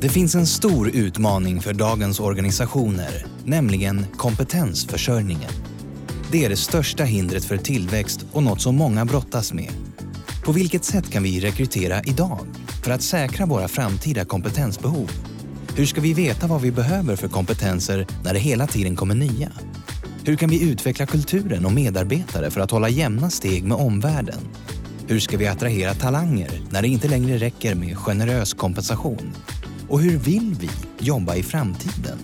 Det 0.00 0.08
finns 0.08 0.34
en 0.34 0.46
stor 0.46 0.88
utmaning 0.88 1.60
för 1.60 1.72
dagens 1.72 2.20
organisationer, 2.20 3.26
nämligen 3.44 4.06
kompetensförsörjningen. 4.16 5.50
Det 6.32 6.44
är 6.44 6.48
det 6.48 6.56
största 6.56 7.04
hindret 7.04 7.44
för 7.44 7.56
tillväxt 7.56 8.26
och 8.32 8.42
något 8.42 8.60
som 8.60 8.76
många 8.76 9.04
brottas 9.04 9.52
med. 9.52 9.72
På 10.44 10.52
vilket 10.52 10.84
sätt 10.84 11.10
kan 11.10 11.22
vi 11.22 11.40
rekrytera 11.40 12.02
idag 12.02 12.38
för 12.84 12.90
att 12.90 13.02
säkra 13.02 13.46
våra 13.46 13.68
framtida 13.68 14.24
kompetensbehov? 14.24 15.10
Hur 15.76 15.86
ska 15.86 16.00
vi 16.00 16.14
veta 16.14 16.46
vad 16.46 16.60
vi 16.60 16.72
behöver 16.72 17.16
för 17.16 17.28
kompetenser 17.28 18.06
när 18.24 18.34
det 18.34 18.40
hela 18.40 18.66
tiden 18.66 18.96
kommer 18.96 19.14
nya? 19.14 19.52
Hur 20.24 20.36
kan 20.36 20.50
vi 20.50 20.70
utveckla 20.70 21.06
kulturen 21.06 21.66
och 21.66 21.72
medarbetare 21.72 22.50
för 22.50 22.60
att 22.60 22.70
hålla 22.70 22.88
jämna 22.88 23.30
steg 23.30 23.64
med 23.64 23.76
omvärlden? 23.76 24.40
Hur 25.06 25.20
ska 25.20 25.36
vi 25.36 25.46
attrahera 25.46 25.94
talanger 25.94 26.60
när 26.70 26.82
det 26.82 26.88
inte 26.88 27.08
längre 27.08 27.38
räcker 27.38 27.74
med 27.74 27.98
generös 27.98 28.54
kompensation? 28.54 29.34
Och 29.88 30.00
hur 30.00 30.18
vill 30.18 30.56
vi 30.60 30.70
jobba 30.98 31.34
i 31.34 31.42
framtiden? 31.42 32.18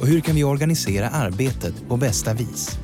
Och 0.00 0.06
hur 0.06 0.20
kan 0.20 0.34
vi 0.34 0.44
organisera 0.44 1.08
arbetet 1.08 1.88
på 1.88 1.96
bästa 1.96 2.34
vis? 2.34 2.78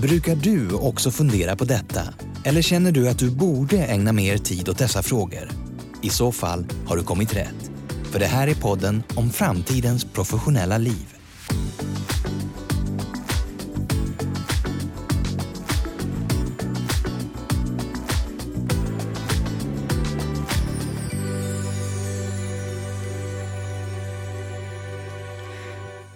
Brukar 0.00 0.36
du 0.36 0.72
också 0.72 1.10
fundera 1.10 1.56
på 1.56 1.64
detta? 1.64 2.02
Eller 2.44 2.62
känner 2.62 2.92
du 2.92 3.08
att 3.08 3.18
du 3.18 3.30
borde 3.30 3.84
ägna 3.84 4.12
mer 4.12 4.38
tid 4.38 4.68
åt 4.68 4.78
dessa 4.78 5.02
frågor? 5.02 5.50
I 6.02 6.08
så 6.08 6.32
fall 6.32 6.66
har 6.86 6.96
du 6.96 7.02
kommit 7.02 7.36
rätt. 7.36 7.70
För 8.04 8.18
det 8.18 8.26
här 8.26 8.48
är 8.48 8.54
podden 8.54 9.02
om 9.14 9.30
framtidens 9.30 10.04
professionella 10.04 10.78
liv. 10.78 11.17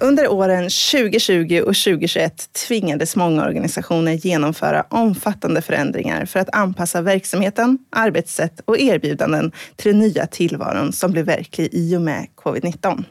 Under 0.02 0.28
åren 0.28 0.62
2020 0.62 1.60
och 1.60 1.76
2021 1.76 2.52
tvingades 2.52 3.16
många 3.16 3.44
organisationer 3.44 4.12
genomföra 4.12 4.86
omfattande 4.90 5.62
förändringar 5.62 6.24
för 6.24 6.40
att 6.40 6.54
anpassa 6.54 7.00
verksamheten, 7.00 7.78
arbetssätt 7.90 8.60
och 8.64 8.78
erbjudanden 8.78 9.52
till 9.76 9.92
den 9.92 10.00
nya 10.00 10.26
tillvaron 10.26 10.92
som 10.92 11.12
blev 11.12 11.24
verklig 11.24 11.68
i 11.72 11.96
och 11.96 12.00
med 12.00 12.26
covid-19. 12.36 13.04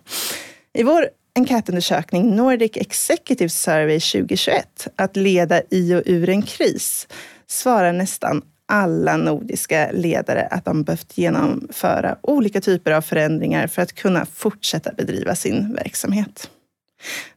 I 0.73 0.84
vår 0.84 1.06
enkätundersökning 1.36 2.36
Nordic 2.36 2.72
Executive 2.75 3.50
Survey 3.50 4.00
2021, 4.00 4.88
att 4.95 5.16
leda 5.16 5.62
i 5.69 5.95
och 5.95 6.03
ur 6.06 6.30
en 6.30 6.42
kris, 6.42 7.08
svarar 7.47 7.94
nästan 7.94 8.42
alla 8.66 9.17
nordiska 9.17 9.89
ledare 9.94 10.47
att 10.52 10.66
de 10.66 10.84
behövt 10.84 11.17
genomföra 11.17 12.17
olika 12.22 12.62
typer 12.62 12.92
av 12.92 13.02
förändringar 13.02 13.67
för 13.67 13.81
att 13.81 13.94
kunna 13.94 14.25
fortsätta 14.25 14.92
bedriva 14.94 15.36
sin 15.36 15.73
verksamhet. 15.73 16.50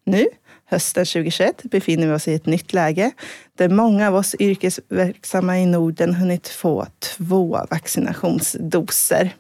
Nu, 0.04 0.26
hösten 0.64 1.06
2021, 1.06 1.62
befinner 1.62 2.06
vi 2.06 2.12
oss 2.12 2.28
i 2.28 2.34
ett 2.34 2.46
nytt 2.46 2.72
läge 2.72 3.12
där 3.58 3.68
många 3.68 4.08
av 4.08 4.14
oss 4.14 4.34
yrkesverksamma 4.38 5.58
i 5.58 5.66
Norden 5.66 6.14
hunnit 6.14 6.48
få 6.48 6.86
två 6.98 7.66
vaccinationsdoser. 7.70 9.34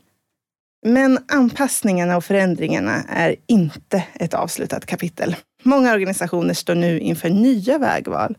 Men 0.86 1.18
anpassningarna 1.28 2.16
och 2.16 2.24
förändringarna 2.24 3.02
är 3.08 3.36
inte 3.46 4.04
ett 4.14 4.34
avslutat 4.34 4.86
kapitel. 4.86 5.36
Många 5.62 5.92
organisationer 5.92 6.54
står 6.54 6.74
nu 6.74 7.00
inför 7.00 7.30
nya 7.30 7.78
vägval. 7.78 8.36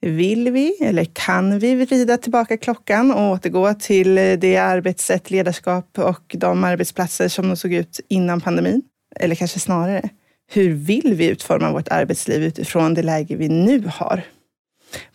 Vill 0.00 0.50
vi 0.50 0.76
eller 0.80 1.04
kan 1.04 1.58
vi 1.58 1.74
vrida 1.74 2.16
tillbaka 2.16 2.56
klockan 2.56 3.10
och 3.10 3.32
återgå 3.32 3.74
till 3.74 4.14
det 4.14 4.56
arbetssätt, 4.56 5.30
ledarskap 5.30 5.98
och 5.98 6.36
de 6.38 6.64
arbetsplatser 6.64 7.28
som 7.28 7.48
de 7.48 7.56
såg 7.56 7.72
ut 7.72 8.00
innan 8.08 8.40
pandemin? 8.40 8.82
Eller 9.16 9.34
kanske 9.34 9.60
snarare, 9.60 10.08
hur 10.50 10.70
vill 10.70 11.14
vi 11.14 11.26
utforma 11.26 11.72
vårt 11.72 11.88
arbetsliv 11.88 12.42
utifrån 12.42 12.94
det 12.94 13.02
läge 13.02 13.36
vi 13.36 13.48
nu 13.48 13.90
har? 13.94 14.22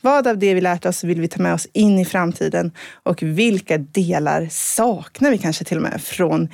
Vad 0.01 0.27
av 0.27 0.37
det 0.37 0.53
vi 0.53 0.61
lärt 0.61 0.85
oss 0.85 1.03
vill 1.03 1.21
vi 1.21 1.27
ta 1.27 1.41
med 1.41 1.53
oss 1.53 1.67
in 1.73 1.99
i 1.99 2.05
framtiden 2.05 2.71
och 3.03 3.23
vilka 3.23 3.77
delar 3.77 4.47
saknar 4.51 5.31
vi 5.31 5.37
kanske 5.37 5.63
till 5.63 5.77
och 5.77 5.83
med 5.83 6.01
från 6.01 6.49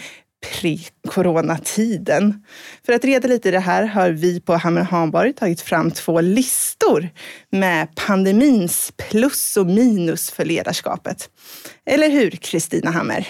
pre-coronatiden? 0.46 2.44
För 2.86 2.94
att 2.94 3.06
reda 3.06 3.28
lite 3.28 3.50
i 3.50 3.52
det 3.52 3.60
här 3.60 3.84
har 3.84 4.10
vi 4.10 4.42
på 4.42 4.54
Hammer 4.54 4.82
Hanborg 4.82 5.34
tagit 5.34 5.62
fram 5.62 5.92
två 5.92 6.22
listor 6.22 7.10
med 7.50 7.96
pandemins 7.96 8.94
plus 9.10 9.58
och 9.58 9.68
minus 9.68 10.32
för 10.32 10.46
ledarskapet. 10.46 11.30
Eller 11.86 12.10
hur, 12.10 12.32
Kristina 12.32 12.92
Hammer? 12.92 13.28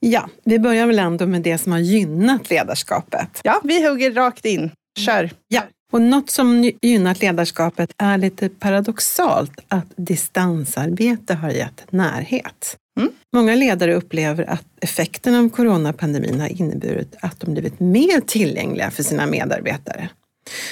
Ja, 0.00 0.28
vi 0.44 0.58
börjar 0.58 0.86
väl 0.86 0.98
ändå 0.98 1.26
med 1.26 1.42
det 1.42 1.58
som 1.58 1.72
har 1.72 1.78
gynnat 1.78 2.50
ledarskapet. 2.50 3.40
Ja, 3.44 3.60
vi 3.64 3.88
hugger 3.88 4.12
rakt 4.12 4.44
in. 4.44 4.70
Kör! 4.98 5.30
Ja. 5.48 5.62
Och 5.92 6.02
något 6.02 6.30
som 6.30 6.70
gynnat 6.82 7.20
ledarskapet 7.20 7.90
är 7.98 8.18
lite 8.18 8.48
paradoxalt 8.48 9.60
att 9.68 9.86
distansarbete 9.96 11.34
har 11.34 11.50
gett 11.50 11.92
närhet. 11.92 12.76
Mm. 13.00 13.12
Många 13.32 13.54
ledare 13.54 13.94
upplever 13.94 14.50
att 14.50 14.64
effekten 14.80 15.34
av 15.34 15.48
coronapandemin 15.48 16.40
har 16.40 16.48
inneburit 16.48 17.16
att 17.20 17.40
de 17.40 17.52
blivit 17.52 17.80
mer 17.80 18.20
tillgängliga 18.20 18.90
för 18.90 19.02
sina 19.02 19.26
medarbetare. 19.26 20.08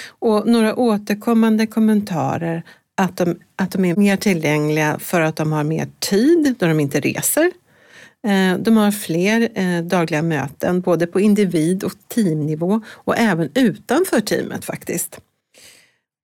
Och 0.08 0.46
några 0.46 0.74
återkommande 0.74 1.66
kommentarer 1.66 2.62
att 2.96 3.16
de, 3.16 3.38
att 3.56 3.70
de 3.70 3.84
är 3.84 3.96
mer 3.96 4.16
tillgängliga 4.16 4.98
för 4.98 5.20
att 5.20 5.36
de 5.36 5.52
har 5.52 5.64
mer 5.64 5.88
tid 5.98 6.54
då 6.58 6.66
de 6.66 6.80
inte 6.80 7.00
reser 7.00 7.50
Eh, 8.26 8.58
de 8.58 8.76
har 8.76 8.90
fler 8.90 9.48
eh, 9.54 9.82
dagliga 9.82 10.22
möten, 10.22 10.80
både 10.80 11.06
på 11.06 11.20
individ 11.20 11.84
och 11.84 11.92
teamnivå 12.08 12.80
och 12.88 13.18
även 13.18 13.50
utanför 13.54 14.20
teamet 14.20 14.64
faktiskt. 14.64 15.20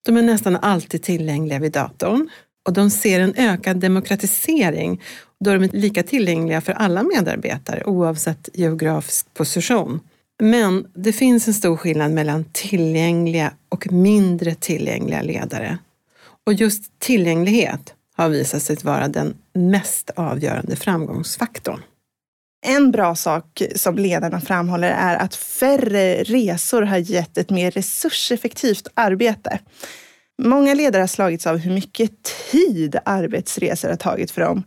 De 0.06 0.16
är 0.16 0.22
nästan 0.22 0.56
alltid 0.56 1.02
tillgängliga 1.02 1.58
vid 1.58 1.72
datorn 1.72 2.28
och 2.66 2.72
de 2.72 2.90
ser 2.90 3.20
en 3.20 3.34
ökad 3.36 3.76
demokratisering 3.76 5.02
då 5.44 5.52
de 5.52 5.62
är 5.62 5.68
lika 5.68 6.02
tillgängliga 6.02 6.60
för 6.60 6.72
alla 6.72 7.02
medarbetare 7.02 7.84
oavsett 7.84 8.48
geografisk 8.54 9.34
position. 9.34 10.00
Men 10.42 10.86
det 10.94 11.12
finns 11.12 11.48
en 11.48 11.54
stor 11.54 11.76
skillnad 11.76 12.10
mellan 12.10 12.44
tillgängliga 12.52 13.52
och 13.68 13.92
mindre 13.92 14.54
tillgängliga 14.54 15.22
ledare. 15.22 15.78
Och 16.46 16.52
just 16.52 16.98
tillgänglighet 16.98 17.94
har 18.16 18.28
visat 18.28 18.62
sig 18.62 18.76
vara 18.82 19.08
den 19.08 19.34
mest 19.54 20.10
avgörande 20.16 20.76
framgångsfaktorn. 20.76 21.80
En 22.66 22.90
bra 22.90 23.14
sak 23.14 23.62
som 23.74 23.98
ledarna 23.98 24.40
framhåller 24.40 24.90
är 24.90 25.16
att 25.16 25.34
färre 25.34 26.22
resor 26.22 26.82
har 26.82 26.96
gett 26.96 27.38
ett 27.38 27.50
mer 27.50 27.70
resurseffektivt 27.70 28.88
arbete. 28.94 29.58
Många 30.42 30.74
ledare 30.74 31.02
har 31.02 31.06
slagits 31.06 31.46
av 31.46 31.56
hur 31.56 31.72
mycket 31.72 32.22
tid 32.50 32.96
arbetsresor 33.04 33.88
har 33.88 33.96
tagit 33.96 34.30
för 34.30 34.40
dem 34.40 34.62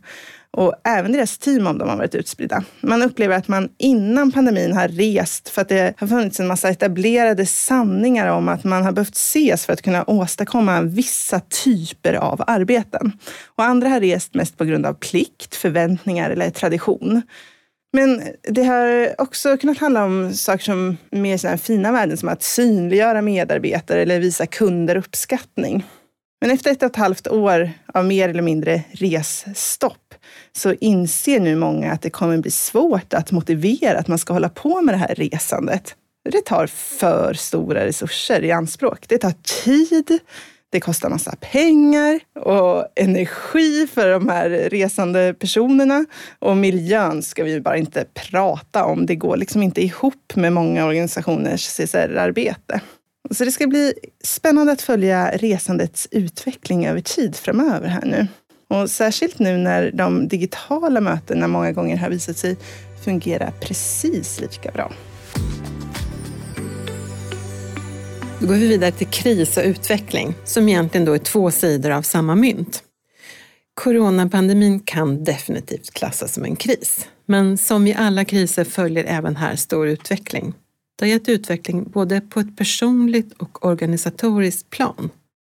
och 0.56 0.74
även 0.84 1.12
deras 1.12 1.38
team 1.38 1.66
om 1.66 1.78
de 1.78 1.88
har 1.88 1.96
varit 1.96 2.14
utspridda. 2.14 2.64
Man 2.80 3.02
upplever 3.02 3.36
att 3.36 3.48
man 3.48 3.68
innan 3.78 4.32
pandemin 4.32 4.72
har 4.72 4.88
rest 4.88 5.48
för 5.48 5.62
att 5.62 5.68
det 5.68 5.94
har 5.98 6.06
funnits 6.06 6.40
en 6.40 6.46
massa 6.46 6.68
etablerade 6.68 7.46
sanningar 7.46 8.26
om 8.26 8.48
att 8.48 8.64
man 8.64 8.82
har 8.82 8.92
behövt 8.92 9.16
ses 9.16 9.66
för 9.66 9.72
att 9.72 9.82
kunna 9.82 10.04
åstadkomma 10.06 10.80
vissa 10.82 11.40
typer 11.64 12.14
av 12.14 12.44
arbeten. 12.46 13.12
Och 13.56 13.64
andra 13.64 13.88
har 13.88 14.00
rest 14.00 14.34
mest 14.34 14.58
på 14.58 14.64
grund 14.64 14.86
av 14.86 14.94
plikt, 14.94 15.54
förväntningar 15.54 16.30
eller 16.30 16.50
tradition. 16.50 17.22
Men 17.92 18.22
det 18.42 18.64
har 18.64 19.14
också 19.18 19.56
kunnat 19.56 19.78
handla 19.78 20.04
om 20.04 20.34
saker 20.34 20.64
som 20.64 20.96
mer 21.10 21.36
sådana 21.36 21.58
fina 21.58 21.92
värden 21.92 22.16
som 22.16 22.28
att 22.28 22.42
synliggöra 22.42 23.22
medarbetare 23.22 24.02
eller 24.02 24.20
visa 24.20 24.46
kunder 24.46 24.96
uppskattning. 24.96 25.84
Men 26.40 26.50
efter 26.50 26.70
ett 26.70 26.82
och 26.82 26.90
ett 26.90 26.96
halvt 26.96 27.28
år 27.28 27.70
av 27.94 28.04
mer 28.04 28.28
eller 28.28 28.42
mindre 28.42 28.82
resstopp 28.92 30.14
så 30.52 30.74
inser 30.80 31.40
nu 31.40 31.56
många 31.56 31.92
att 31.92 32.02
det 32.02 32.10
kommer 32.10 32.38
bli 32.38 32.50
svårt 32.50 33.14
att 33.14 33.32
motivera 33.32 33.98
att 33.98 34.08
man 34.08 34.18
ska 34.18 34.32
hålla 34.32 34.48
på 34.48 34.82
med 34.82 34.94
det 34.94 34.98
här 34.98 35.14
resandet. 35.14 35.94
Det 36.30 36.44
tar 36.44 36.66
för 36.66 37.34
stora 37.34 37.86
resurser 37.86 38.44
i 38.44 38.52
anspråk. 38.52 39.08
Det 39.08 39.18
tar 39.18 39.34
tid, 39.64 40.18
det 40.70 40.80
kostar 40.80 41.10
massa 41.10 41.36
pengar 41.40 42.20
och 42.40 42.86
energi 42.96 43.86
för 43.94 44.08
de 44.10 44.28
här 44.28 44.50
resande 44.50 45.34
personerna. 45.38 46.06
Och 46.38 46.56
miljön 46.56 47.22
ska 47.22 47.44
vi 47.44 47.60
bara 47.60 47.76
inte 47.76 48.04
prata 48.14 48.84
om. 48.84 49.06
Det 49.06 49.16
går 49.16 49.36
liksom 49.36 49.62
inte 49.62 49.82
ihop 49.82 50.34
med 50.34 50.52
många 50.52 50.86
organisationers 50.86 51.68
CSR-arbete. 51.68 52.80
Så 53.30 53.44
det 53.44 53.52
ska 53.52 53.66
bli 53.66 53.94
spännande 54.24 54.72
att 54.72 54.82
följa 54.82 55.36
resandets 55.36 56.08
utveckling 56.10 56.86
över 56.86 57.00
tid 57.00 57.36
framöver 57.36 57.88
här 57.88 58.04
nu. 58.04 58.26
Och 58.70 58.90
särskilt 58.90 59.38
nu 59.38 59.56
när 59.56 59.92
de 59.92 60.28
digitala 60.28 61.00
mötena 61.00 61.48
många 61.48 61.72
gånger 61.72 61.96
har 61.96 62.10
visat 62.10 62.36
sig 62.38 62.56
fungera 63.04 63.52
precis 63.60 64.40
lika 64.40 64.70
bra. 64.70 64.92
Då 68.40 68.46
går 68.46 68.54
vi 68.54 68.68
vidare 68.68 68.92
till 68.92 69.06
kris 69.06 69.56
och 69.56 69.64
utveckling, 69.64 70.34
som 70.44 70.68
egentligen 70.68 71.04
då 71.04 71.12
är 71.12 71.18
två 71.18 71.50
sidor 71.50 71.90
av 71.90 72.02
samma 72.02 72.34
mynt. 72.34 72.82
Coronapandemin 73.74 74.80
kan 74.80 75.24
definitivt 75.24 75.90
klassas 75.90 76.34
som 76.34 76.44
en 76.44 76.56
kris, 76.56 77.06
men 77.26 77.58
som 77.58 77.86
i 77.86 77.94
alla 77.94 78.24
kriser 78.24 78.64
följer 78.64 79.04
även 79.04 79.36
här 79.36 79.56
stor 79.56 79.88
utveckling. 79.88 80.54
Det 80.98 81.04
har 81.04 81.10
gett 81.10 81.28
utveckling 81.28 81.90
både 81.90 82.20
på 82.20 82.40
ett 82.40 82.56
personligt 82.56 83.32
och 83.32 83.64
organisatoriskt 83.64 84.70
plan. 84.70 85.10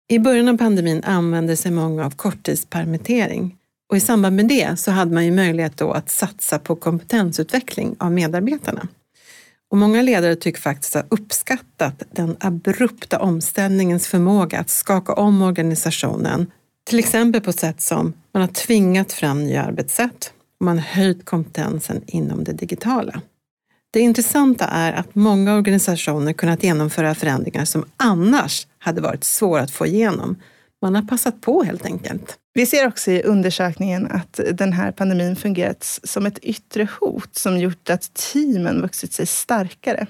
I 0.08 0.18
början 0.18 0.48
av 0.48 0.58
pandemin 0.58 1.04
använde 1.04 1.56
sig 1.56 1.70
många 1.70 2.06
av 2.06 2.10
korttidspermittering 2.10 3.56
och 3.90 3.96
i 3.96 4.00
samband 4.00 4.36
med 4.36 4.48
det 4.48 4.78
så 4.78 4.90
hade 4.90 5.14
man 5.14 5.24
ju 5.24 5.30
möjlighet 5.30 5.76
då 5.76 5.92
att 5.92 6.10
satsa 6.10 6.58
på 6.58 6.76
kompetensutveckling 6.76 7.96
av 7.98 8.12
medarbetarna. 8.12 8.88
Och 9.70 9.78
många 9.78 10.02
ledare 10.02 10.36
tycker 10.36 10.60
faktiskt 10.60 10.94
ha 10.94 11.02
uppskattat 11.08 12.02
den 12.10 12.36
abrupta 12.40 13.18
omställningens 13.20 14.06
förmåga 14.06 14.58
att 14.58 14.70
skaka 14.70 15.12
om 15.12 15.42
organisationen, 15.42 16.50
till 16.84 16.98
exempel 16.98 17.40
på 17.40 17.52
sätt 17.52 17.80
som 17.80 18.12
man 18.32 18.40
har 18.40 18.48
tvingat 18.48 19.12
fram 19.12 19.44
nya 19.44 19.62
arbetssätt 19.64 20.32
och 20.60 20.64
man 20.64 20.78
har 20.78 20.84
höjt 20.84 21.24
kompetensen 21.24 22.02
inom 22.06 22.44
det 22.44 22.52
digitala. 22.52 23.20
Det 23.94 24.00
intressanta 24.00 24.64
är 24.64 24.92
att 24.92 25.14
många 25.14 25.54
organisationer 25.54 26.32
kunnat 26.32 26.62
genomföra 26.62 27.14
förändringar 27.14 27.64
som 27.64 27.84
annars 27.96 28.66
hade 28.78 29.00
varit 29.00 29.24
svåra 29.24 29.62
att 29.62 29.70
få 29.70 29.86
igenom. 29.86 30.36
Man 30.82 30.94
har 30.94 31.02
passat 31.02 31.40
på 31.40 31.62
helt 31.62 31.84
enkelt. 31.84 32.38
Vi 32.54 32.66
ser 32.66 32.86
också 32.86 33.10
i 33.10 33.22
undersökningen 33.22 34.06
att 34.10 34.40
den 34.52 34.72
här 34.72 34.92
pandemin 34.92 35.36
fungerat 35.36 36.00
som 36.02 36.26
ett 36.26 36.38
yttre 36.38 36.88
hot 37.00 37.36
som 37.36 37.58
gjort 37.58 37.90
att 37.90 38.14
teamen 38.14 38.82
vuxit 38.82 39.12
sig 39.12 39.26
starkare. 39.26 40.06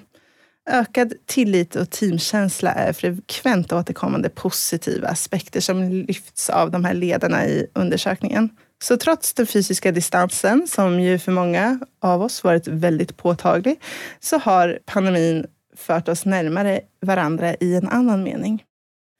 Ökad 0.71 1.13
tillit 1.27 1.77
och 1.77 1.91
teamkänsla 1.91 2.73
är 2.73 2.93
frekvent 2.93 3.73
återkommande 3.73 4.29
positiva 4.29 5.09
aspekter 5.09 5.61
som 5.61 5.89
lyfts 5.89 6.51
av 6.51 6.71
de 6.71 6.85
här 6.85 6.95
ledarna 6.95 7.47
i 7.47 7.67
undersökningen. 7.75 8.51
Så 8.85 8.97
trots 8.97 9.33
den 9.33 9.47
fysiska 9.47 9.93
distansen, 9.93 10.67
som 10.67 11.01
ju 11.01 11.19
för 11.19 11.33
många 11.33 11.79
av 12.01 12.23
oss 12.23 12.45
varit 12.45 12.69
väldigt 12.69 13.17
påtaglig, 13.17 13.81
så 14.21 14.39
har 14.39 14.79
pandemin 14.87 15.47
fört 15.77 16.09
oss 16.09 16.25
närmare 16.25 16.81
varandra 17.01 17.55
i 17.55 17.75
en 17.75 17.89
annan 17.89 18.23
mening. 18.23 18.63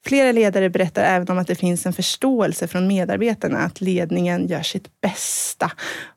Flera 0.07 0.31
ledare 0.31 0.69
berättar 0.69 1.03
även 1.03 1.29
om 1.29 1.37
att 1.37 1.47
det 1.47 1.55
finns 1.55 1.85
en 1.85 1.93
förståelse 1.93 2.67
från 2.67 2.87
medarbetarna 2.87 3.59
att 3.59 3.81
ledningen 3.81 4.47
gör 4.47 4.61
sitt 4.61 5.01
bästa 5.01 5.71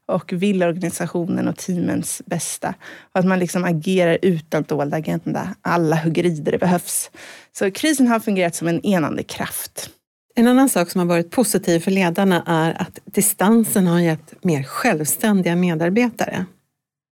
och 0.06 0.33
vill 0.33 0.62
organisationen 0.62 1.49
och 1.49 1.56
teamens 1.56 2.23
bästa. 2.27 2.75
Och 3.12 3.21
att 3.21 3.27
man 3.27 3.39
liksom 3.39 3.65
agerar 3.65 4.19
utan 4.23 4.62
dold 4.62 4.94
agenda. 4.94 5.55
Alla 5.62 5.97
hugger 5.97 6.27
i 6.27 6.41
där 6.41 6.53
det 6.53 6.59
behövs. 6.59 7.11
Så 7.59 7.71
krisen 7.71 8.06
har 8.06 8.21
fungerat 8.21 8.55
som 8.55 8.69
en 8.69 8.87
enande 8.87 9.23
kraft. 9.23 9.91
En 10.38 10.46
annan 10.46 10.69
sak 10.69 10.90
som 10.90 10.99
har 10.99 11.06
varit 11.06 11.31
positiv 11.31 11.81
för 11.81 11.90
ledarna 11.90 12.43
är 12.46 12.82
att 12.82 12.99
distansen 13.05 13.87
har 13.87 14.00
gett 14.00 14.44
mer 14.44 14.62
självständiga 14.62 15.56
medarbetare. 15.56 16.44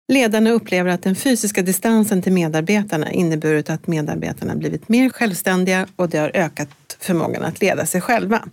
Ledarna 0.07 0.50
upplever 0.50 0.89
att 0.89 1.04
den 1.04 1.16
fysiska 1.16 1.62
distansen 1.62 2.22
till 2.22 2.33
medarbetarna 2.33 3.12
inneburit 3.12 3.69
att 3.69 3.88
medarbetarna 3.88 4.56
blivit 4.56 4.89
mer 4.89 5.10
självständiga 5.10 5.88
och 5.95 6.10
det 6.10 6.18
har 6.18 6.31
ökat 6.33 6.69
förmågan 7.00 7.44
att 7.44 7.62
leda 7.62 7.86
sig 7.86 8.01
själva. 8.01 8.48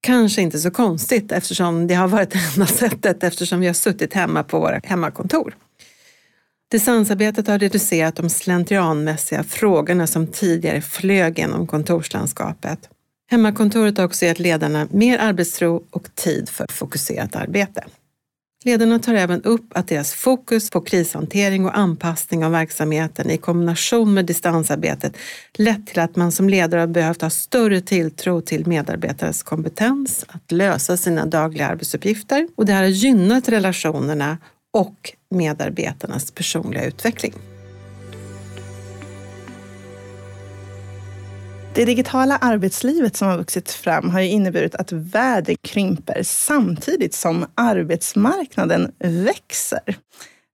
Kanske 0.00 0.42
inte 0.42 0.58
så 0.58 0.70
konstigt 0.70 1.32
eftersom 1.32 1.86
det 1.86 1.94
har 1.94 2.08
varit 2.08 2.30
det 2.30 2.40
enda 2.54 2.66
sättet 2.66 3.22
eftersom 3.24 3.60
vi 3.60 3.66
har 3.66 3.74
suttit 3.74 4.14
hemma 4.14 4.42
på 4.42 4.60
våra 4.60 4.80
hemmakontor. 4.84 5.56
Distansarbetet 6.70 7.46
har 7.46 7.58
reducerat 7.58 8.16
de 8.16 8.30
slentrianmässiga 8.30 9.44
frågorna 9.44 10.06
som 10.06 10.26
tidigare 10.26 10.82
flög 10.82 11.38
genom 11.38 11.66
kontorslandskapet. 11.66 12.90
Hemmakontoret 13.30 13.98
har 13.98 14.04
också 14.04 14.24
gett 14.24 14.38
ledarna 14.38 14.88
mer 14.90 15.18
arbetsro 15.18 15.84
och 15.90 16.14
tid 16.14 16.48
för 16.48 16.66
fokuserat 16.70 17.36
arbete. 17.36 17.84
Ledarna 18.64 18.98
tar 18.98 19.14
även 19.14 19.42
upp 19.42 19.66
att 19.74 19.88
deras 19.88 20.12
fokus 20.12 20.70
på 20.70 20.80
krishantering 20.80 21.66
och 21.66 21.78
anpassning 21.78 22.44
av 22.44 22.52
verksamheten 22.52 23.30
i 23.30 23.36
kombination 23.36 24.14
med 24.14 24.26
distansarbetet 24.26 25.16
lett 25.54 25.86
till 25.86 25.98
att 25.98 26.16
man 26.16 26.32
som 26.32 26.48
ledare 26.48 26.80
har 26.80 26.86
behövt 26.86 27.22
ha 27.22 27.30
större 27.30 27.80
tilltro 27.80 28.40
till 28.40 28.66
medarbetares 28.66 29.42
kompetens 29.42 30.24
att 30.28 30.52
lösa 30.52 30.96
sina 30.96 31.26
dagliga 31.26 31.66
arbetsuppgifter 31.66 32.48
och 32.56 32.66
det 32.66 32.72
här 32.72 32.82
har 32.82 32.88
gynnat 32.88 33.48
relationerna 33.48 34.38
och 34.72 35.12
medarbetarnas 35.30 36.30
personliga 36.30 36.84
utveckling. 36.84 37.32
Det 41.74 41.84
digitala 41.84 42.36
arbetslivet 42.36 43.16
som 43.16 43.28
har 43.28 43.38
vuxit 43.38 43.70
fram 43.70 44.10
har 44.10 44.20
ju 44.20 44.28
inneburit 44.28 44.74
att 44.74 44.92
världen 44.92 45.56
krymper 45.62 46.22
samtidigt 46.22 47.14
som 47.14 47.46
arbetsmarknaden 47.54 48.92
växer. 48.98 49.96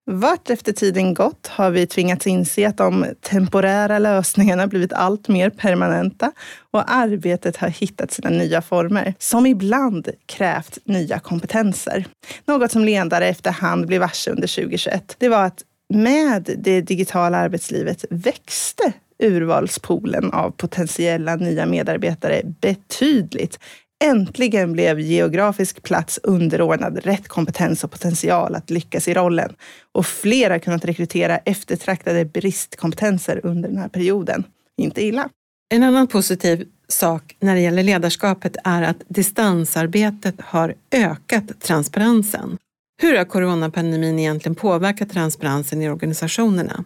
Vart 0.06 0.50
efter 0.50 0.72
tiden 0.72 1.14
gått 1.14 1.46
har 1.46 1.70
vi 1.70 1.86
tvingats 1.86 2.26
inse 2.26 2.68
att 2.68 2.76
de 2.76 3.06
temporära 3.20 3.98
lösningarna 3.98 4.66
blivit 4.66 4.92
allt 4.92 5.28
mer 5.28 5.50
permanenta 5.50 6.32
och 6.70 6.92
arbetet 6.92 7.56
har 7.56 7.68
hittat 7.68 8.12
sina 8.12 8.30
nya 8.30 8.62
former, 8.62 9.14
som 9.18 9.46
ibland 9.46 10.08
krävt 10.26 10.78
nya 10.84 11.18
kompetenser. 11.18 12.04
Något 12.44 12.72
som 12.72 12.84
ledare 12.84 13.26
efterhand 13.26 13.86
blev 13.86 14.00
varse 14.00 14.30
under 14.30 14.48
2021, 14.48 15.16
det 15.18 15.28
var 15.28 15.44
att 15.44 15.62
med 15.94 16.56
det 16.58 16.80
digitala 16.80 17.38
arbetslivet 17.38 18.04
växte 18.10 18.92
urvalspoolen 19.22 20.30
av 20.32 20.50
potentiella 20.50 21.36
nya 21.36 21.66
medarbetare 21.66 22.42
betydligt. 22.60 23.58
Äntligen 24.04 24.72
blev 24.72 25.00
geografisk 25.00 25.82
plats 25.82 26.20
underordnad 26.22 26.98
rätt 27.04 27.28
kompetens 27.28 27.84
och 27.84 27.90
potential 27.90 28.54
att 28.54 28.70
lyckas 28.70 29.08
i 29.08 29.14
rollen. 29.14 29.54
Och 29.92 30.06
fler 30.06 30.50
har 30.50 30.58
kunnat 30.58 30.84
rekrytera 30.84 31.38
eftertraktade 31.38 32.24
bristkompetenser 32.24 33.40
under 33.42 33.68
den 33.68 33.78
här 33.78 33.88
perioden. 33.88 34.44
Inte 34.76 35.02
illa. 35.02 35.28
En 35.74 35.82
annan 35.82 36.06
positiv 36.06 36.68
sak 36.88 37.36
när 37.40 37.54
det 37.54 37.60
gäller 37.60 37.82
ledarskapet 37.82 38.56
är 38.64 38.82
att 38.82 39.02
distansarbetet 39.08 40.34
har 40.40 40.74
ökat 40.90 41.60
transparensen. 41.60 42.58
Hur 43.02 43.16
har 43.16 43.24
coronapandemin 43.24 44.18
egentligen 44.18 44.54
påverkat 44.54 45.10
transparensen 45.10 45.82
i 45.82 45.88
organisationerna? 45.88 46.84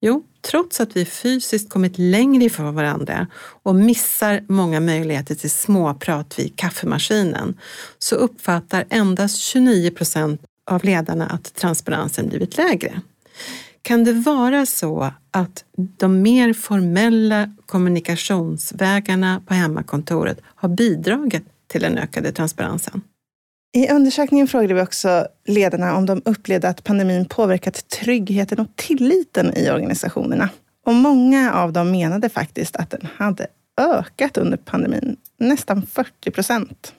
Jo, 0.00 0.22
trots 0.50 0.80
att 0.80 0.96
vi 0.96 1.04
fysiskt 1.04 1.70
kommit 1.70 1.98
längre 1.98 2.44
ifrån 2.44 2.74
varandra 2.74 3.26
och 3.62 3.74
missar 3.74 4.44
många 4.48 4.80
möjligheter 4.80 5.34
till 5.34 5.50
småprat 5.50 6.38
vid 6.38 6.56
kaffemaskinen 6.56 7.58
så 7.98 8.16
uppfattar 8.16 8.84
endast 8.88 9.38
29 9.38 9.90
procent 9.90 10.40
av 10.70 10.84
ledarna 10.84 11.26
att 11.26 11.54
transparensen 11.54 12.28
blivit 12.28 12.56
lägre. 12.56 13.00
Kan 13.82 14.04
det 14.04 14.12
vara 14.12 14.66
så 14.66 15.12
att 15.30 15.64
de 15.74 16.22
mer 16.22 16.52
formella 16.52 17.54
kommunikationsvägarna 17.66 19.42
på 19.46 19.54
hemmakontoret 19.54 20.40
har 20.44 20.68
bidragit 20.68 21.44
till 21.66 21.80
den 21.80 21.98
ökade 21.98 22.32
transparensen? 22.32 23.02
I 23.76 23.88
undersökningen 23.90 24.48
frågade 24.48 24.74
vi 24.74 24.80
också 24.80 25.26
ledarna 25.46 25.96
om 25.96 26.06
de 26.06 26.22
upplevde 26.24 26.68
att 26.68 26.84
pandemin 26.84 27.24
påverkat 27.24 27.88
tryggheten 27.88 28.60
och 28.60 28.76
tilliten 28.76 29.56
i 29.56 29.70
organisationerna. 29.70 30.48
Och 30.86 30.94
många 30.94 31.52
av 31.54 31.72
dem 31.72 31.90
menade 31.90 32.28
faktiskt 32.28 32.76
att 32.76 32.90
den 32.90 33.08
hade 33.16 33.46
ökat 33.76 34.36
under 34.36 34.56
pandemin, 34.56 35.16
nästan 35.38 35.86
40 35.86 36.30
procent. 36.30 36.94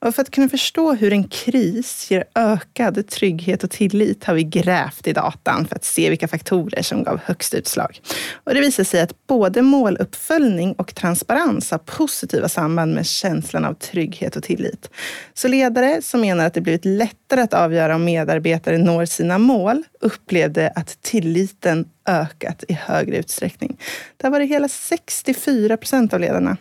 Och 0.00 0.14
för 0.14 0.22
att 0.22 0.30
kunna 0.30 0.48
förstå 0.48 0.92
hur 0.92 1.12
en 1.12 1.24
kris 1.24 2.10
ger 2.10 2.24
ökad 2.34 3.08
trygghet 3.08 3.64
och 3.64 3.70
tillit 3.70 4.24
har 4.24 4.34
vi 4.34 4.44
grävt 4.44 5.06
i 5.06 5.12
datan 5.12 5.66
för 5.66 5.76
att 5.76 5.84
se 5.84 6.10
vilka 6.10 6.28
faktorer 6.28 6.82
som 6.82 7.04
gav 7.04 7.20
högst 7.24 7.54
utslag. 7.54 8.00
Och 8.44 8.54
det 8.54 8.60
visar 8.60 8.84
sig 8.84 9.00
att 9.00 9.26
både 9.26 9.62
måluppföljning 9.62 10.72
och 10.72 10.94
transparens 10.94 11.70
har 11.70 11.78
positiva 11.78 12.48
samband 12.48 12.94
med 12.94 13.06
känslan 13.06 13.64
av 13.64 13.74
trygghet 13.74 14.36
och 14.36 14.42
tillit. 14.42 14.90
Så 15.34 15.48
ledare 15.48 16.02
som 16.02 16.20
menar 16.20 16.46
att 16.46 16.54
det 16.54 16.60
blivit 16.60 16.84
lättare 16.84 17.40
att 17.40 17.54
avgöra 17.54 17.94
om 17.94 18.04
medarbetare 18.04 18.78
når 18.78 19.04
sina 19.04 19.38
mål 19.38 19.84
upplevde 20.00 20.72
att 20.74 21.02
tilliten 21.02 21.88
ökat 22.08 22.64
i 22.68 22.72
högre 22.72 23.16
utsträckning. 23.16 23.80
Där 24.16 24.30
var 24.30 24.40
det 24.40 24.46
hela 24.46 24.68
64 24.68 25.76
procent 25.76 26.12
av 26.12 26.20
ledarna 26.20 26.56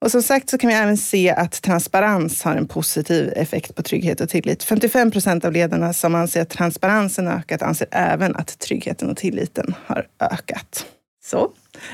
och 0.00 0.10
som 0.10 0.22
sagt 0.22 0.50
så 0.50 0.58
kan 0.58 0.68
vi 0.68 0.74
även 0.74 0.96
se 0.96 1.30
att 1.30 1.62
transparens 1.62 2.42
har 2.42 2.56
en 2.56 2.68
positiv 2.68 3.32
effekt 3.36 3.74
på 3.74 3.82
trygghet 3.82 4.20
och 4.20 4.28
tillit. 4.28 4.62
55 4.62 5.10
procent 5.10 5.44
av 5.44 5.52
ledarna 5.52 5.92
som 5.92 6.14
anser 6.14 6.42
att 6.42 6.50
transparensen 6.50 7.28
ökat 7.28 7.62
anser 7.62 7.88
även 7.90 8.36
att 8.36 8.58
tryggheten 8.58 9.10
och 9.10 9.16
tilliten 9.16 9.74
har 9.86 10.06
ökat. 10.20 10.86
Så 11.24 11.50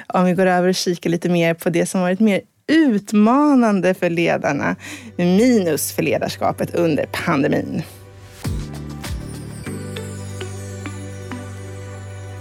om 0.07 0.25
vi 0.25 0.33
går 0.33 0.47
över 0.47 0.69
och 0.69 0.75
kikar 0.75 1.11
lite 1.11 1.29
mer 1.29 1.55
på 1.55 1.71
det 1.71 1.87
som 1.87 2.01
varit 2.01 2.21
mer 2.21 2.41
utmanande 2.67 3.95
för 3.95 4.11
ledarna, 4.11 4.77
minus 5.17 5.93
för 5.93 6.03
ledarskapet 6.03 6.75
under 6.75 7.07
pandemin. 7.07 7.83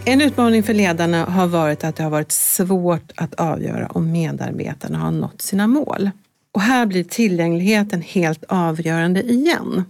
En 0.06 0.22
utmaning 0.22 0.64
för 0.64 0.74
ledarna 0.74 1.26
har 1.26 1.48
varit 1.48 1.84
att 1.84 1.96
det 1.96 2.04
har 2.04 2.10
varit 2.10 2.32
svårt 2.32 3.12
att 3.16 3.34
avgöra 3.34 3.88
om 3.88 4.12
medarbetarna 4.12 4.98
har 4.98 5.12
nått 5.12 5.42
sina 5.42 5.68
mål. 5.68 6.10
Och 6.52 6.62
här 6.62 6.86
blir 6.86 7.04
tillgängligheten 7.04 8.02
helt 8.02 8.44
avgörande 8.48 9.22
igen. 9.24 9.84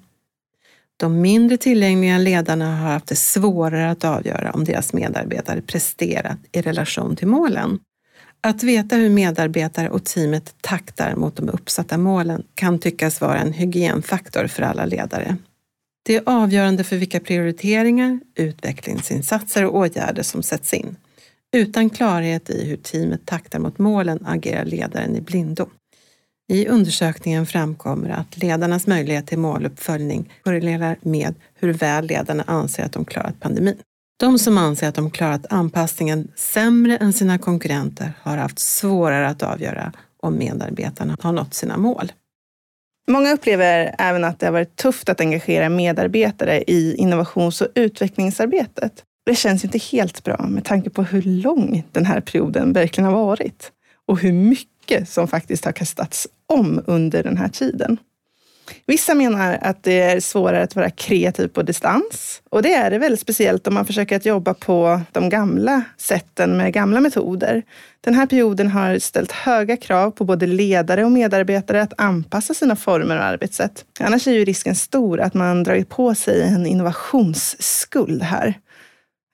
De 0.97 1.21
mindre 1.21 1.57
tillgängliga 1.57 2.17
ledarna 2.17 2.75
har 2.75 2.91
haft 2.91 3.07
det 3.07 3.15
svårare 3.15 3.91
att 3.91 4.03
avgöra 4.03 4.51
om 4.51 4.63
deras 4.63 4.93
medarbetare 4.93 5.61
presterat 5.61 6.37
i 6.51 6.61
relation 6.61 7.15
till 7.15 7.27
målen. 7.27 7.79
Att 8.41 8.63
veta 8.63 8.95
hur 8.95 9.09
medarbetare 9.09 9.89
och 9.89 10.03
teamet 10.03 10.55
taktar 10.61 11.15
mot 11.15 11.35
de 11.35 11.49
uppsatta 11.49 11.97
målen 11.97 12.43
kan 12.55 12.79
tyckas 12.79 13.21
vara 13.21 13.37
en 13.37 13.53
hygienfaktor 13.53 14.47
för 14.47 14.63
alla 14.63 14.85
ledare. 14.85 15.37
Det 16.05 16.15
är 16.15 16.23
avgörande 16.25 16.83
för 16.83 16.97
vilka 16.97 17.19
prioriteringar, 17.19 18.19
utvecklingsinsatser 18.35 19.65
och 19.65 19.75
åtgärder 19.75 20.23
som 20.23 20.43
sätts 20.43 20.73
in. 20.73 20.95
Utan 21.55 21.89
klarhet 21.89 22.49
i 22.49 22.65
hur 22.65 22.77
teamet 22.77 23.25
taktar 23.25 23.59
mot 23.59 23.79
målen 23.79 24.25
agerar 24.25 24.65
ledaren 24.65 25.15
i 25.15 25.21
blindo. 25.21 25.69
I 26.47 26.67
undersökningen 26.67 27.45
framkommer 27.45 28.09
att 28.09 28.37
ledarnas 28.37 28.87
möjlighet 28.87 29.27
till 29.27 29.37
måluppföljning 29.37 30.33
korrelerar 30.43 30.97
med 31.01 31.35
hur 31.53 31.73
väl 31.73 32.05
ledarna 32.05 32.43
anser 32.47 32.83
att 32.83 32.91
de 32.91 33.05
klarat 33.05 33.39
pandemin. 33.39 33.77
De 34.19 34.39
som 34.39 34.57
anser 34.57 34.87
att 34.87 34.95
de 34.95 35.11
klarat 35.11 35.45
anpassningen 35.49 36.27
sämre 36.35 36.97
än 36.97 37.13
sina 37.13 37.37
konkurrenter 37.37 38.13
har 38.21 38.37
haft 38.37 38.59
svårare 38.59 39.27
att 39.27 39.43
avgöra 39.43 39.93
om 40.19 40.37
medarbetarna 40.37 41.17
har 41.21 41.31
nått 41.31 41.53
sina 41.53 41.77
mål. 41.77 42.11
Många 43.07 43.33
upplever 43.33 43.95
även 43.99 44.23
att 44.23 44.39
det 44.39 44.45
har 44.45 44.53
varit 44.53 44.75
tufft 44.75 45.09
att 45.09 45.21
engagera 45.21 45.69
medarbetare 45.69 46.63
i 46.67 46.95
innovations 46.95 47.61
och 47.61 47.67
utvecklingsarbetet. 47.75 49.03
Det 49.25 49.35
känns 49.35 49.63
inte 49.63 49.77
helt 49.77 50.23
bra 50.23 50.45
med 50.49 50.65
tanke 50.65 50.89
på 50.89 51.03
hur 51.03 51.21
lång 51.21 51.83
den 51.91 52.05
här 52.05 52.21
perioden 52.21 52.73
verkligen 52.73 53.05
har 53.09 53.25
varit 53.25 53.71
och 54.07 54.19
hur 54.19 54.33
mycket 54.33 55.09
som 55.09 55.27
faktiskt 55.27 55.65
har 55.65 55.71
kastats 55.71 56.27
om 56.53 56.83
under 56.87 57.23
den 57.23 57.37
här 57.37 57.49
tiden. 57.49 57.97
Vissa 58.85 59.13
menar 59.13 59.57
att 59.61 59.83
det 59.83 60.01
är 60.01 60.19
svårare 60.19 60.63
att 60.63 60.75
vara 60.75 60.89
kreativ 60.89 61.47
på 61.47 61.61
distans. 61.61 62.41
Och 62.49 62.61
det 62.61 62.73
är 62.73 62.91
det 62.91 62.97
väldigt 62.97 63.19
speciellt 63.19 63.67
om 63.67 63.73
man 63.73 63.85
försöker 63.85 64.15
att 64.15 64.25
jobba 64.25 64.53
på 64.53 65.01
de 65.11 65.29
gamla 65.29 65.83
sätten 65.97 66.57
med 66.57 66.73
gamla 66.73 66.99
metoder. 66.99 67.63
Den 68.01 68.13
här 68.13 68.25
perioden 68.25 68.67
har 68.67 68.99
ställt 68.99 69.31
höga 69.31 69.77
krav 69.77 70.11
på 70.11 70.25
både 70.25 70.47
ledare 70.47 71.05
och 71.05 71.11
medarbetare 71.11 71.81
att 71.81 71.93
anpassa 71.97 72.53
sina 72.53 72.75
former 72.75 73.17
och 73.17 73.23
arbetssätt. 73.23 73.85
Annars 73.99 74.27
är 74.27 74.31
ju 74.31 74.45
risken 74.45 74.75
stor 74.75 75.19
att 75.19 75.33
man 75.33 75.63
dragit 75.63 75.89
på 75.89 76.15
sig 76.15 76.41
en 76.41 76.65
innovationsskuld 76.65 78.23
här. 78.23 78.53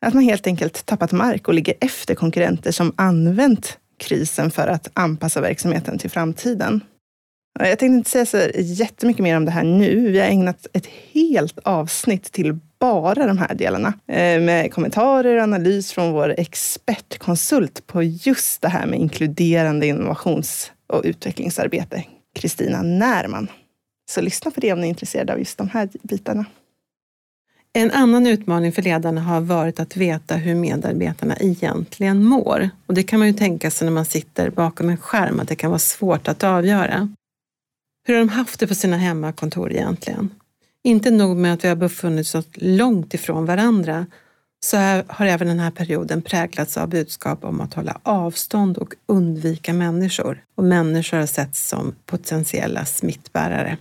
Att 0.06 0.14
man 0.14 0.24
helt 0.24 0.48
enkelt 0.48 0.86
tappat 0.86 1.12
mark 1.12 1.48
och 1.48 1.54
ligger 1.54 1.74
efter 1.82 2.16
konkurrenter 2.16 2.72
som 2.72 2.94
använt 2.96 3.78
krisen 4.00 4.52
för 4.52 4.68
att 4.68 4.90
anpassa 4.94 5.42
verksamheten 5.42 5.98
till 5.98 6.10
framtiden. 6.10 6.82
Jag 7.60 7.80
tänkte 7.80 7.86
inte 7.86 8.10
säga 8.10 8.26
så 8.26 8.60
jättemycket 8.60 9.24
mer 9.24 9.38
om 9.38 9.46
det 9.46 9.52
här 9.52 9.64
nu. 9.64 10.12
Vi 10.12 10.20
har 10.20 10.28
ägnat 10.28 10.68
ett 10.74 10.86
helt 11.14 11.60
avsnitt 11.60 12.32
till 12.32 12.60
bara 12.80 13.28
de 13.28 13.38
här 13.38 13.56
delarna 13.56 13.94
eh, 14.08 14.42
med 14.42 14.74
kommentarer 14.74 15.38
och 15.38 15.44
analys 15.44 15.92
från 15.92 16.12
vår 16.12 16.36
expertkonsult 16.38 17.88
på 17.88 18.04
just 18.04 18.62
det 18.62 18.70
här 18.70 18.86
med 18.86 19.00
inkluderande 19.00 19.88
innovations 19.88 20.72
och 20.88 21.02
utvecklingsarbete, 21.04 22.04
Kristina 22.36 22.82
Närman. 22.82 23.48
Så 24.12 24.22
lyssna 24.22 24.52
på 24.52 24.60
det 24.60 24.74
om 24.74 24.82
ni 24.82 24.88
är 24.88 24.90
intresserade 24.90 25.34
av 25.34 25.40
just 25.40 25.58
de 25.58 25.70
här 25.70 25.90
bitarna. 26.02 26.46
En 27.74 27.92
annan 27.92 28.28
utmaning 28.28 28.72
för 28.72 28.82
ledarna 28.82 29.22
har 29.22 29.42
varit 29.42 29.80
att 29.80 29.98
veta 29.98 30.36
hur 30.36 30.56
medarbetarna 30.56 31.36
egentligen 31.40 32.24
mår. 32.24 32.70
Och 32.86 32.94
det 32.94 33.04
kan 33.04 33.20
man 33.20 33.28
ju 33.28 33.34
tänka 33.34 33.72
sig 33.72 33.86
när 33.86 33.94
man 33.94 34.06
sitter 34.06 34.50
bakom 34.50 34.90
en 34.90 34.98
skärm 34.98 35.40
att 35.40 35.48
det 35.48 35.56
kan 35.56 35.70
vara 35.70 35.80
svårt 35.80 36.28
att 36.28 36.44
avgöra. 36.44 37.14
Hur 38.10 38.16
har 38.16 38.20
de 38.20 38.30
haft 38.30 38.60
det 38.60 38.68
på 38.68 38.76
sina 38.76 38.98
hemmakontor 38.98 39.72
egentligen? 39.72 40.30
Inte 40.84 41.12
nog 41.12 41.38
med 41.38 41.54
att 41.54 41.64
vi 41.64 41.68
har 41.68 41.76
befunnit 41.76 42.36
oss 42.36 42.46
långt 42.54 43.14
ifrån 43.14 43.46
varandra, 43.46 44.06
så 44.66 44.78
har 45.08 45.26
även 45.26 45.48
den 45.48 45.60
här 45.60 45.72
perioden 45.72 46.22
präglats 46.22 46.78
av 46.78 46.90
budskap 46.90 47.44
om 47.44 47.62
att 47.62 47.74
hålla 47.74 48.00
avstånd 48.04 48.78
och 48.78 48.94
undvika 49.06 49.74
människor. 49.74 50.44
Och 50.56 50.64
människor 50.64 51.18
har 51.18 51.26
setts 51.26 51.70
som 51.70 51.96
potentiella 52.06 52.86
smittbärare. 52.86 53.78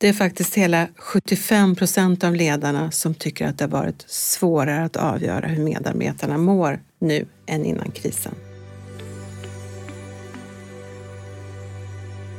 Det 0.00 0.08
är 0.08 0.12
faktiskt 0.12 0.54
hela 0.54 0.88
75 0.96 1.76
procent 1.76 2.24
av 2.24 2.34
ledarna 2.34 2.90
som 2.90 3.14
tycker 3.14 3.46
att 3.46 3.58
det 3.58 3.64
har 3.64 3.70
varit 3.70 4.04
svårare 4.06 4.84
att 4.84 4.96
avgöra 4.96 5.46
hur 5.46 5.64
medarbetarna 5.64 6.38
mår 6.38 6.80
nu 6.98 7.26
än 7.46 7.64
innan 7.64 7.90
krisen. 7.90 8.34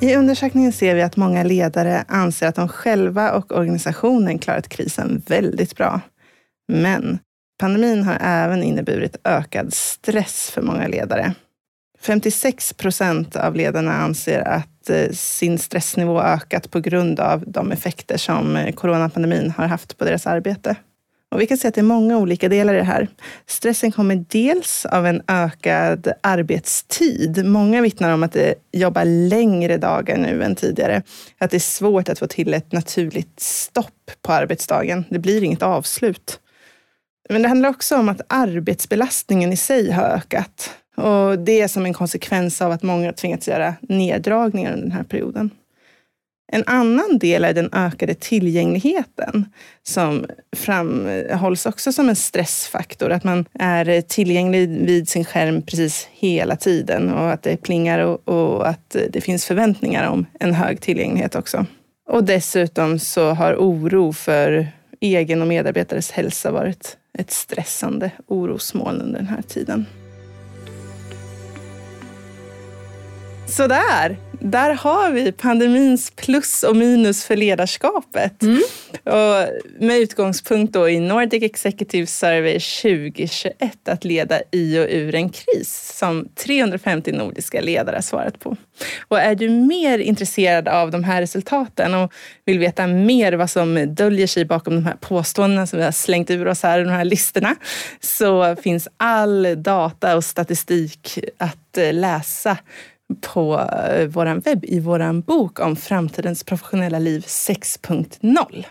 I 0.01 0.15
undersökningen 0.15 0.71
ser 0.71 0.95
vi 0.95 1.01
att 1.01 1.17
många 1.17 1.43
ledare 1.43 2.05
anser 2.07 2.47
att 2.47 2.55
de 2.55 2.67
själva 2.67 3.31
och 3.31 3.51
organisationen 3.51 4.39
klarat 4.39 4.69
krisen 4.69 5.21
väldigt 5.27 5.75
bra. 5.75 6.01
Men 6.67 7.19
pandemin 7.59 8.03
har 8.03 8.17
även 8.21 8.63
inneburit 8.63 9.15
ökad 9.23 9.73
stress 9.73 10.51
för 10.53 10.61
många 10.61 10.87
ledare. 10.87 11.33
56 12.01 12.73
procent 12.73 13.35
av 13.35 13.55
ledarna 13.55 13.93
anser 13.93 14.41
att 14.41 14.89
eh, 14.89 15.09
sin 15.11 15.59
stressnivå 15.59 16.21
ökat 16.21 16.71
på 16.71 16.79
grund 16.79 17.19
av 17.19 17.43
de 17.47 17.71
effekter 17.71 18.17
som 18.17 18.55
eh, 18.55 18.73
coronapandemin 18.73 19.51
har 19.57 19.67
haft 19.67 19.97
på 19.97 20.05
deras 20.05 20.27
arbete. 20.27 20.75
Och 21.31 21.41
vi 21.41 21.47
kan 21.47 21.57
se 21.57 21.67
att 21.67 21.73
det 21.73 21.81
är 21.81 21.83
många 21.83 22.17
olika 22.17 22.49
delar 22.49 22.73
i 22.73 22.77
det 22.77 22.83
här. 22.83 23.07
Stressen 23.45 23.91
kommer 23.91 24.25
dels 24.29 24.85
av 24.85 25.07
en 25.07 25.21
ökad 25.27 26.07
arbetstid. 26.21 27.45
Många 27.45 27.81
vittnar 27.81 28.13
om 28.13 28.23
att 28.23 28.31
de 28.31 28.55
jobbar 28.71 29.05
längre 29.05 29.77
dagar 29.77 30.17
nu 30.17 30.43
än 30.43 30.55
tidigare. 30.55 31.03
Att 31.37 31.51
det 31.51 31.57
är 31.57 31.59
svårt 31.59 32.09
att 32.09 32.19
få 32.19 32.27
till 32.27 32.53
ett 32.53 32.71
naturligt 32.71 33.39
stopp 33.39 34.11
på 34.21 34.33
arbetsdagen. 34.33 35.05
Det 35.09 35.19
blir 35.19 35.43
inget 35.43 35.63
avslut. 35.63 36.39
Men 37.29 37.41
det 37.41 37.47
handlar 37.47 37.69
också 37.69 37.97
om 37.97 38.09
att 38.09 38.21
arbetsbelastningen 38.27 39.53
i 39.53 39.57
sig 39.57 39.91
har 39.91 40.03
ökat. 40.03 40.71
Och 40.95 41.39
det 41.39 41.61
är 41.61 41.67
som 41.67 41.85
en 41.85 41.93
konsekvens 41.93 42.61
av 42.61 42.71
att 42.71 42.83
många 42.83 43.13
tvingats 43.13 43.47
göra 43.47 43.75
neddragningar 43.81 44.73
under 44.73 44.83
den 44.83 44.91
här 44.91 45.03
perioden. 45.03 45.49
En 46.47 46.63
annan 46.65 47.17
del 47.19 47.45
är 47.45 47.53
den 47.53 47.69
ökade 47.73 48.13
tillgängligheten 48.13 49.45
som 49.83 50.25
framhålls 50.55 51.65
också 51.65 51.93
som 51.93 52.09
en 52.09 52.15
stressfaktor. 52.15 53.11
Att 53.11 53.23
man 53.23 53.45
är 53.53 54.01
tillgänglig 54.01 54.69
vid 54.69 55.09
sin 55.09 55.25
skärm 55.25 55.61
precis 55.61 56.07
hela 56.11 56.55
tiden 56.55 57.13
och 57.13 57.31
att 57.31 57.43
det 57.43 57.57
plingar 57.57 57.99
och, 57.99 58.27
och 58.27 58.67
att 58.67 58.95
det 59.09 59.21
finns 59.21 59.45
förväntningar 59.45 60.09
om 60.09 60.25
en 60.39 60.53
hög 60.53 60.81
tillgänglighet 60.81 61.35
också. 61.35 61.65
Och 62.07 62.23
dessutom 62.23 62.99
så 62.99 63.29
har 63.31 63.55
oro 63.55 64.13
för 64.13 64.67
egen 64.99 65.41
och 65.41 65.47
medarbetares 65.47 66.11
hälsa 66.11 66.51
varit 66.51 66.97
ett 67.17 67.31
stressande 67.31 68.11
orosmoln 68.27 69.01
under 69.01 69.19
den 69.19 69.27
här 69.27 69.41
tiden. 69.41 69.85
Sådär, 73.47 74.17
där 74.41 74.73
har 74.73 75.11
vi 75.11 75.31
pandemins 75.31 76.11
plus 76.15 76.63
och 76.63 76.75
minus 76.75 77.25
för 77.25 77.35
ledarskapet. 77.35 78.41
Mm. 78.41 78.61
Och 79.03 79.47
med 79.79 79.97
utgångspunkt 79.97 80.73
då 80.73 80.89
i 80.89 80.99
Nordic 80.99 81.43
Executive 81.43 82.07
Survey 82.07 82.59
2021 82.59 83.87
att 83.87 84.03
leda 84.03 84.39
i 84.51 84.79
och 84.79 84.87
ur 84.89 85.15
en 85.15 85.29
kris 85.29 85.97
som 85.99 86.27
350 86.35 87.11
nordiska 87.11 87.61
ledare 87.61 87.95
har 87.95 88.01
svarat 88.01 88.39
på. 88.39 88.57
Och 89.07 89.19
är 89.19 89.35
du 89.35 89.49
mer 89.49 89.99
intresserad 89.99 90.67
av 90.67 90.91
de 90.91 91.03
här 91.03 91.21
resultaten 91.21 91.93
och 91.93 92.13
vill 92.45 92.59
veta 92.59 92.87
mer 92.87 93.33
vad 93.33 93.49
som 93.49 93.95
döljer 93.95 94.27
sig 94.27 94.45
bakom 94.45 94.75
de 94.75 94.85
här 94.85 94.95
påståendena 94.95 95.67
som 95.67 95.79
vi 95.79 95.85
har 95.85 95.91
slängt 95.91 96.31
ur 96.31 96.47
oss 96.47 96.63
här 96.63 96.79
i 96.79 96.83
de 96.83 96.89
här 96.89 97.05
listorna 97.05 97.55
så 97.99 98.55
finns 98.55 98.87
all 98.97 99.63
data 99.63 100.15
och 100.15 100.23
statistik 100.23 101.19
att 101.37 101.77
läsa 101.91 102.57
på 103.21 103.59
eh, 103.59 104.07
vår 104.07 104.41
webb 104.41 104.65
i 104.65 104.79
vår 104.79 105.21
bok 105.21 105.59
om 105.59 105.75
framtidens 105.75 106.43
professionella 106.43 106.99
liv 106.99 107.21
6.0. 107.21 108.65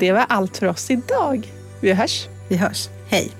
Det 0.00 0.12
var 0.12 0.26
allt 0.28 0.56
för 0.56 0.66
oss 0.66 0.90
idag. 0.90 1.46
Vi 1.80 1.92
hörs. 1.92 2.26
Vi 2.48 2.56
hörs. 2.56 2.88
Hej. 3.08 3.30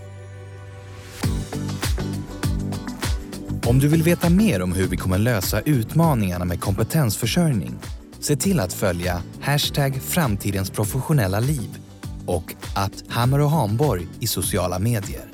Om 3.66 3.78
du 3.78 3.88
vill 3.88 4.02
veta 4.02 4.30
mer 4.30 4.62
om 4.62 4.72
hur 4.72 4.86
vi 4.86 4.96
kommer 4.96 5.18
lösa 5.18 5.60
utmaningarna 5.60 6.44
med 6.44 6.60
kompetensförsörjning, 6.60 7.78
se 8.20 8.36
till 8.36 8.60
att 8.60 8.72
följa 8.72 9.22
hashtag 9.40 10.02
framtidens 10.02 10.70
professionella 10.70 11.40
liv 11.40 11.78
och 12.26 12.54
att 12.76 13.04
Hammer 13.08 13.40
och 13.40 13.50
Hamborg 13.50 14.06
i 14.20 14.26
sociala 14.26 14.78
medier. 14.78 15.31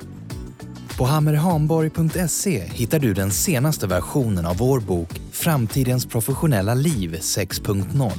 På 0.99 1.05
hammerhamborg.se 1.05 2.63
hittar 2.73 2.99
du 2.99 3.13
den 3.13 3.31
senaste 3.31 3.87
versionen 3.87 4.45
av 4.45 4.57
vår 4.57 4.79
bok 4.79 5.21
Framtidens 5.31 6.05
professionella 6.05 6.73
liv 6.73 7.17
6.0 7.19 8.11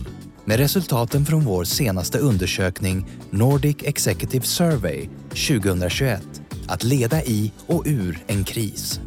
med 0.45 0.59
resultaten 0.59 1.27
från 1.27 1.45
vår 1.45 1.65
senaste 1.65 2.19
undersökning 2.19 3.07
Nordic 3.31 3.77
Executive 3.83 4.45
Survey 4.45 5.09
2021 5.29 6.43
Att 6.69 6.85
leda 6.85 7.23
i 7.23 7.53
och 7.67 7.83
ur 7.87 8.19
en 8.27 8.45
kris. 8.45 9.01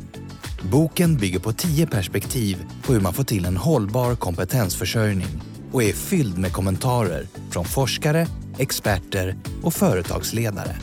Boken 0.71 1.17
bygger 1.17 1.39
på 1.39 1.53
tio 1.53 1.87
perspektiv 1.87 2.65
på 2.83 2.93
hur 2.93 3.01
man 3.01 3.13
får 3.13 3.23
till 3.23 3.45
en 3.45 3.57
hållbar 3.57 4.15
kompetensförsörjning 4.15 5.41
och 5.71 5.83
är 5.83 5.93
fylld 5.93 6.37
med 6.37 6.53
kommentarer 6.53 7.27
från 7.49 7.65
forskare, 7.65 8.27
experter 8.57 9.35
och 9.63 9.73
företagsledare. 9.73 10.75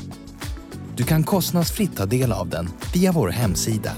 Du 1.01 1.07
kan 1.07 1.25
kostnadsfritt 1.25 1.97
ta 1.97 2.07
del 2.07 2.33
av 2.33 2.49
den 2.49 2.69
via 2.95 3.13
vår 3.13 3.29
hemsida. 3.29 3.93